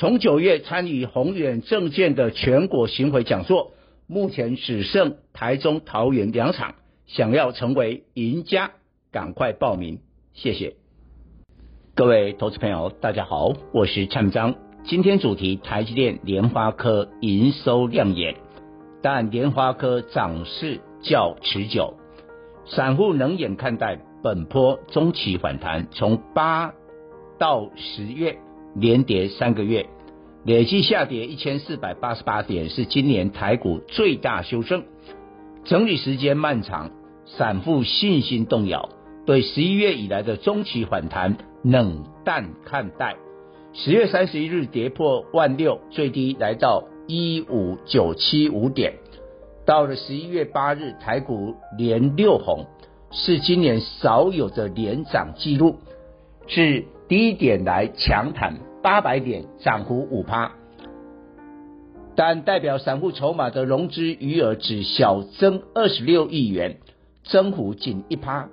[0.00, 3.72] 从九月参与宏远证券的全国巡回讲座，
[4.06, 6.76] 目前只剩台中、桃园两场，
[7.06, 8.70] 想要成为赢家，
[9.12, 9.98] 赶快报名，
[10.32, 10.76] 谢谢。
[11.94, 14.54] 各位投资朋友，大家好，我是蔡明彰。
[14.84, 18.36] 今天主题：台积电、莲花科营收亮眼，
[19.02, 21.92] 但莲花科涨势较持久，
[22.64, 26.72] 散户冷眼看待本波中期反弹，从八
[27.38, 28.38] 到十月。
[28.76, 29.88] 连跌三个月，
[30.44, 34.84] 累计下跌一千四百八十八点，是今年台股最大修正。
[35.64, 36.90] 整理时间漫长，
[37.26, 38.88] 散户信心动摇，
[39.26, 43.16] 对十一月以来的中期反弹冷淡看待。
[43.72, 48.94] 十月三十一日跌破万六，最低来到一五九七五点。
[49.66, 52.66] 到了十一月八日，台股连六红，
[53.10, 55.78] 是今年少有的连涨记录，
[56.46, 56.86] 是。
[57.10, 60.52] 低点来强弹八百点，涨幅五趴，
[62.16, 66.78] 但代表散户筹码的融资余额只小增二十六亿元，
[67.24, 68.48] 增幅仅一趴。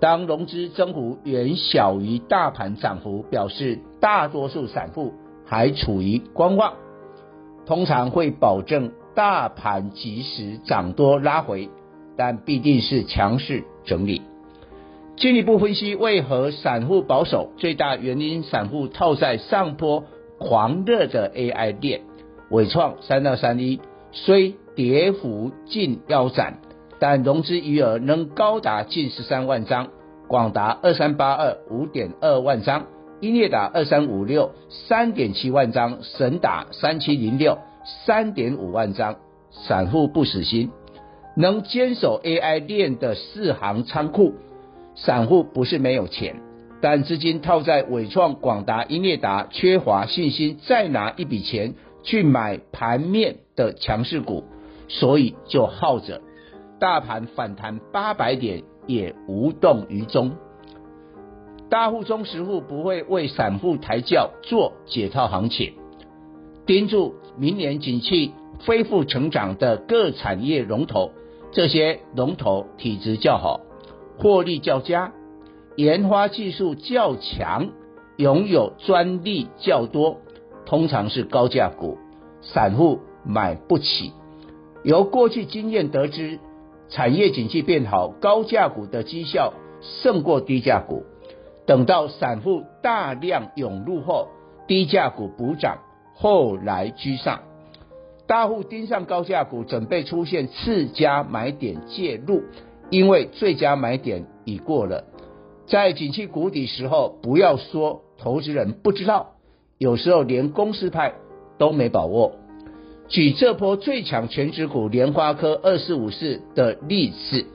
[0.00, 5.12] 当融资增幅远小于大盘涨幅，表示大多数散户
[5.44, 6.72] 还处于观望，
[7.66, 11.68] 通常会保证大盘即时涨多拉回，
[12.16, 14.22] 但必定是强势整理。
[15.20, 20.04] 进一步分析为何散户保守，最大原因散户套在上波
[20.38, 22.00] 狂热的 AI 链，
[22.48, 26.60] 纬创三二三一虽跌幅近腰斩，
[26.98, 29.88] 但融资余额仍高达近十三万张，
[30.26, 32.86] 广达二三八二五点二万张，
[33.20, 37.58] 英业达二三五六三点七万张，神达三七零六
[38.06, 39.16] 三点五万张，
[39.50, 40.70] 散户不死心，
[41.36, 44.32] 能坚守 AI 链的四行仓库。
[44.94, 46.36] 散户不是没有钱，
[46.80, 54.44] 但资金套在伟创、广达、英业达，缺乏信心，再拿一笔钱去买盘面的强势股，
[54.88, 56.20] 所以就耗着。
[56.78, 60.32] 大盘反弹八百点也无动于衷。
[61.68, 65.74] 大户、中实户不会为散户抬轿做解套行情，
[66.66, 68.32] 盯住明年景气
[68.66, 71.12] 恢复成长的各产业龙头，
[71.52, 73.60] 这些龙头体质较好。
[74.20, 75.12] 获利较佳，
[75.76, 77.70] 研发技术较强，
[78.18, 80.18] 拥有专利较多，
[80.66, 81.96] 通常是高价股，
[82.42, 84.12] 散户买不起。
[84.82, 86.38] 由过去经验得知，
[86.90, 91.04] 产业景气变好，高价股的绩效胜过低价股。
[91.66, 94.28] 等到散户大量涌入后，
[94.66, 95.78] 低价股补涨，
[96.14, 97.40] 后来居上。
[98.26, 102.42] 大户盯上高价股，准备出现次佳买点介入。
[102.90, 105.04] 因为最佳买点已过了，
[105.66, 109.36] 在景气谷底时候，不要说投资人不知道，
[109.78, 111.14] 有时候连公司派
[111.56, 112.32] 都没把握。
[113.08, 117.46] 举这波最强全值股莲花科二四五四的例子，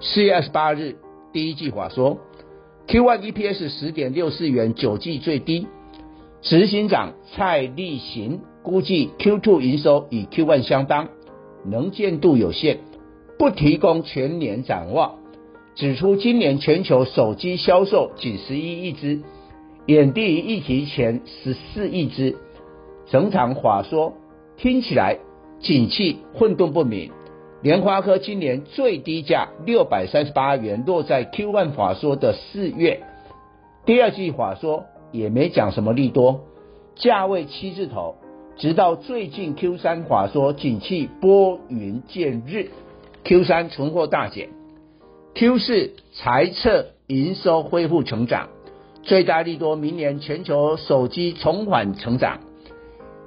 [0.00, 0.96] 四月二十八日
[1.32, 2.18] 第一季话说
[2.88, 5.66] ，Q1 EPS 十点六四元，九季最低。
[6.40, 11.08] 执行长蔡立行估计 Q2 营收与 Q1 相当，
[11.64, 12.78] 能见度有限。
[13.42, 15.16] 不提供全年展望，
[15.74, 19.20] 指出今年全球手机销售仅十一亿只，
[19.86, 22.36] 远低于疫情前十四亿只。
[23.06, 24.12] 整场法说
[24.56, 25.18] 听起来
[25.58, 27.10] 景气混沌不明。
[27.62, 33.02] 联发科今年最低价六百三十八元，落在 Q1 法说的四月。
[33.84, 36.42] 第二季法说也没讲什么利多，
[36.94, 38.14] 价位七字头，
[38.56, 42.70] 直到最近 Q3 法说景气拨云见日。
[43.24, 44.48] Q 三存货大减
[45.34, 48.48] ，Q 四财测营收恢复成长，
[49.04, 52.40] 最大利多明年全球手机重返成长。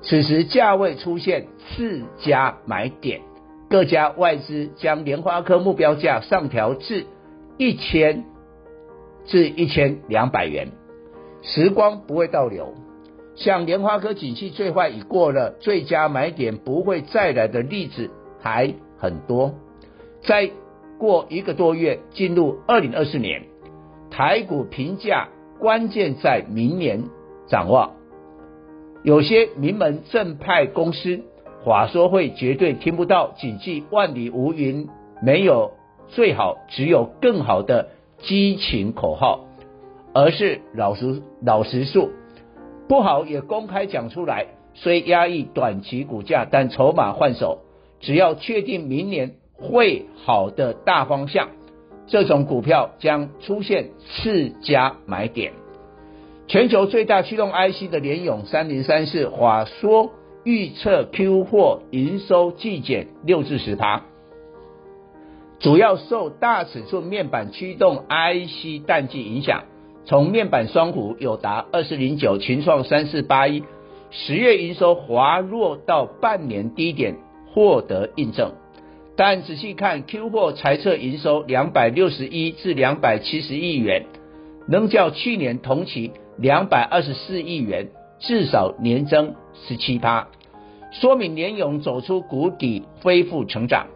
[0.02, 3.22] 此时价位出现次佳买点，
[3.70, 7.06] 各家外资将联发科目标价上调至
[7.58, 8.26] 一千
[9.26, 10.74] 至一千两百元。
[11.42, 12.74] 时光不会倒流，
[13.38, 19.54] 像联发科景气最坏已过了，最佳买点不会再来的例子还很多。
[20.28, 20.50] 再
[20.98, 23.44] 过一个多月，进入二零二四年，
[24.10, 25.30] 台股评价
[25.60, 27.04] 关键在明年
[27.48, 27.92] 展望。
[29.04, 31.22] 有些名门正派公司
[31.64, 34.90] 话说会绝对听不到“谨记万里无云，
[35.22, 35.74] 没有
[36.08, 37.90] 最好，只有更好的”
[38.24, 39.46] 激情口号，
[40.14, 42.10] 而是老实老实说，
[42.88, 44.48] 不好也公开讲出来。
[44.74, 47.60] 虽压抑短期股价，但筹码换手，
[48.00, 51.50] 只要确定明年会好的大方向，
[52.08, 55.54] 这种股票将出现次佳买点。
[56.48, 60.12] 全球最大驱动 IC 的联咏三零三四，华硕
[60.44, 64.04] 预测 Q 货营收季减六至十趴，
[65.60, 69.64] 主要受大尺寸面板驱动 IC 淡季影响。
[70.08, 73.64] 从面板双虎有达二四零九、群创三四八一，
[74.12, 77.16] 十月营收滑落到半年低点，
[77.52, 78.52] 获得印证。
[79.18, 84.06] 但仔细看 Q 货财测营收两百六十一至两百七十亿元，
[84.68, 86.12] 能较去年同期。
[86.38, 87.88] 两百二十四亿元，
[88.20, 90.28] 至少年增十七趴，
[90.92, 93.88] 说明联咏走出谷底，恢复成长。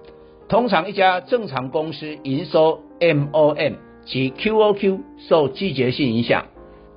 [0.48, 3.74] 通常一家正常公司营收 MOM
[4.06, 6.46] 及 QOQ 受季节性影响，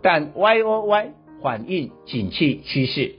[0.00, 1.08] 但 YOY
[1.42, 3.16] 反映景气趋势。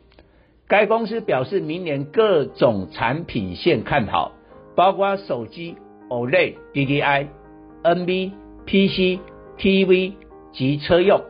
[0.69, 4.31] 该公司表示，明年各种产品线看好，
[4.75, 5.75] 包括手机、
[6.09, 7.27] OLED、DDI、
[7.83, 8.31] NB、
[8.65, 9.19] PC、
[9.57, 10.13] TV
[10.51, 11.21] 及车用。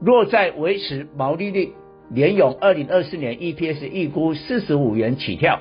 [0.00, 1.72] 若在维持毛利率，
[2.10, 5.60] 联咏二零二四年 EPS 预估四十五元起跳，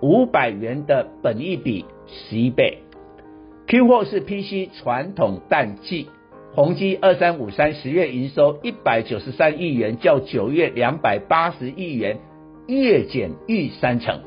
[0.00, 2.78] 五百元的本益比十一倍。
[3.66, 6.08] Q 货是 PC 传统淡季，
[6.54, 12.18] 宏基二三五三十月营收一百九十三亿元，较九月两百八十亿元
[12.66, 14.22] 月减逾三成，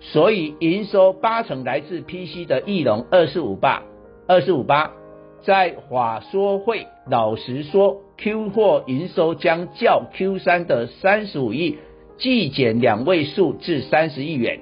[0.00, 3.82] 所以营收八成来自 PC 的义隆二四五八
[4.26, 4.92] 二四五八。
[5.42, 11.78] 在法说会老实说，Q 货营收将较 Q 三的三十五亿
[12.18, 14.58] 季减两位数至三十亿元，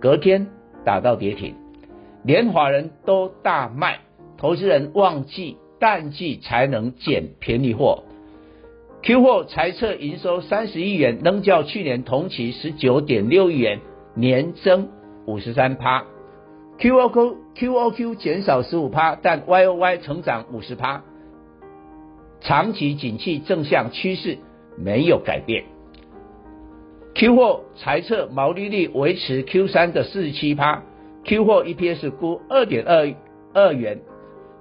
[0.00, 0.48] 隔天
[0.84, 1.54] 打到跌停，
[2.24, 4.00] 连华人都大卖，
[4.36, 8.02] 投资人忘记淡季才能捡便宜货。
[9.04, 13.78] Q 货财测营收三十亿元，仍较去年同期十九点六亿元，
[14.18, 14.88] 年增
[15.26, 16.04] 五十三趴。
[16.80, 21.02] QOQ QOQ 减少十五趴，但 YOY 成长五十趴，
[22.40, 24.38] 长期景气正向趋势
[24.76, 25.64] 没有改变。
[27.14, 30.82] Q 货财测毛利率维持 Q 三的四十七趴
[31.24, 33.12] ，Q 货 EPS 估二点二
[33.54, 33.98] 二元，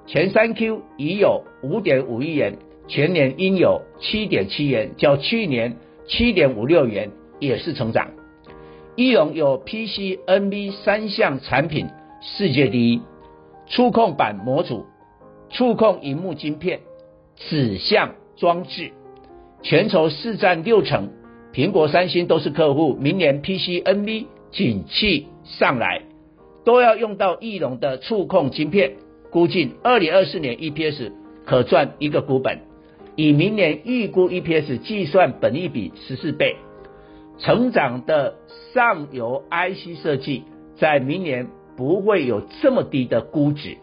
[0.05, 2.57] 前三 Q 已有五点五亿元，
[2.87, 5.77] 全年应有七点七元，较去年
[6.07, 8.09] 七点五六元也是成长。
[8.97, 11.87] 义隆有 PC、NB 三项产品。
[12.19, 13.01] 世界第一，
[13.67, 14.87] 触控板模组、
[15.51, 16.79] 触控荧幕晶片、
[17.35, 18.91] 指向装置，
[19.61, 21.11] 全球市占六成。
[21.53, 22.95] 苹果、三星都是客户。
[22.99, 26.01] 明年 PC、NB 景气上来，
[26.65, 28.93] 都要用到翼龙的触控晶片。
[29.29, 31.11] 估计二零二四年 EPS
[31.45, 32.61] 可赚一个股本，
[33.15, 36.55] 以明年预估 EPS 计算，本益比十四倍。
[37.39, 38.35] 成长的
[38.73, 40.43] 上游 IC 设计，
[40.77, 41.47] 在明年。
[41.77, 43.77] 不会有这么低的估值。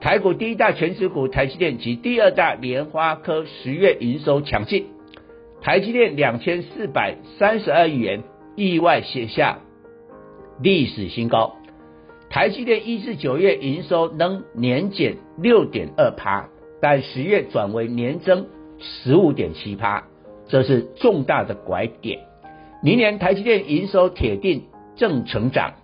[0.00, 4.86] 台股第一大权值股台积电及第二大联发科十月营收强劲，
[5.60, 8.22] 台积电两千四百三十二亿元
[8.54, 9.58] 意外写下
[10.62, 11.56] 历史新高。
[12.30, 18.46] 台积电一至九月营收能年减六点二趴，但十月转为年增
[18.78, 20.04] 十五点七趴，
[20.46, 22.27] 这是重大的拐点。
[22.80, 25.74] 明年台积电营收铁定正成长。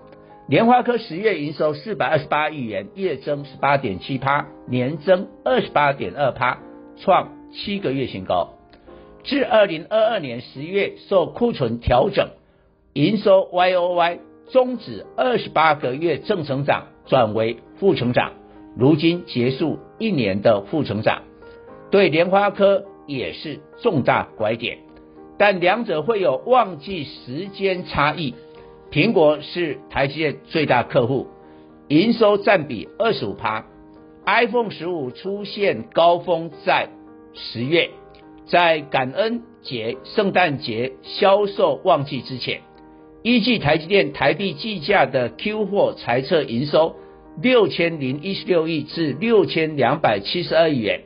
[0.47, 6.59] 联发科十月营收四百二十八亿元，月增十八点七趴，年增二十八点二趴，
[6.99, 8.51] 创七个月新高。
[9.25, 12.29] 至二零二二年十月受库存调整，
[12.93, 14.19] 营收 YOY
[14.53, 18.33] 终止二十八个月正成长，转为负成长。
[18.77, 21.23] 如今结束一年的负成长，
[21.91, 24.79] 对联发科也是重大拐点，
[25.39, 28.35] 但两者会有旺季时间差异。
[28.91, 31.27] 苹果是台积电最大客户，
[31.89, 33.65] 营收占比二十五趴。
[34.27, 36.89] iPhone 十五出现高峰在
[37.35, 37.91] 十月，
[38.47, 42.61] 在感恩节、圣诞节销售旺季之前，
[43.23, 46.95] 依据台积电台币计价的 Q 货财测营收
[47.43, 51.03] 六千零一十六亿至六千两百七十二亿元，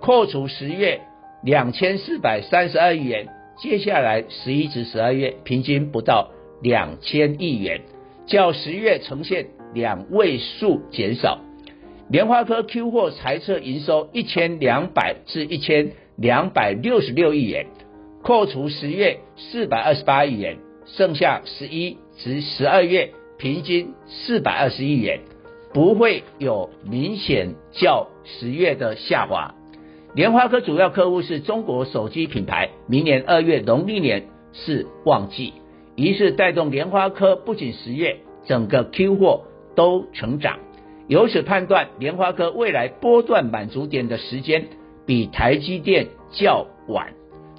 [0.00, 1.00] 扣除十月
[1.44, 3.28] 两千四百三十二亿元，
[3.58, 6.30] 接下来十一至十二月平均不到。
[6.60, 7.82] 两千亿元，
[8.26, 11.38] 较十月呈现两位数减少。
[12.10, 17.66] 联发科 Q 货财测营收一千两百至一千两百六十六亿元，
[18.24, 25.20] 扣除十月四百二十八亿元，剩下十一至十二月平均四百二十亿元，
[25.72, 29.54] 不会有明显较十月的下滑。
[30.14, 35.52] 联发科主要客户是中国手机品牌，明年二月农历年是旺季，
[35.96, 39.44] 于是带动联发科不仅十月整个 Q 货
[39.76, 40.58] 都成长。
[41.08, 44.68] 由此判断，联发科未来波段满足点的时间
[45.06, 47.12] 比台积电较晚。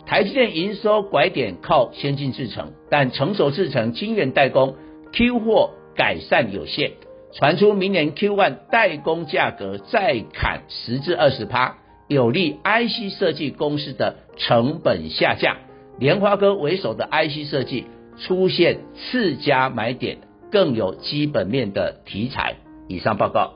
[0.08, 4.76] 台积电营收拐点靠先进制程，但成熟制程晶圆代工
[5.14, 6.94] Q 货改善有限，
[7.32, 11.78] 传出明年 Q1 代工价格再砍十至二十趴。
[12.10, 15.58] 有利 IC 设计公司的成本下降，
[16.00, 17.86] 联发科为首的 IC 设计
[18.18, 20.18] 出现次佳买点，
[20.52, 22.56] 更有基本面的题材。
[22.88, 23.54] 以上报告。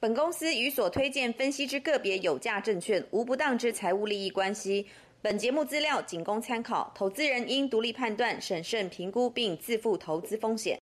[0.00, 4.86] 本公司与所推荐分析之个别有价证券无不当之财务利益关系。
[5.20, 10.78] 本节目资料仅供参考，投资人应独立判断、审慎评估并自负投资风险。